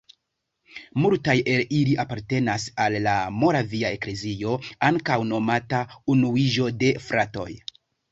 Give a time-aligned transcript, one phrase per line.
[1.01, 4.55] Multaj el ili apartenas al la "Moravia Eklezio",
[4.89, 5.83] ankaŭ nomata
[6.15, 7.47] Unuiĝo de fratoj.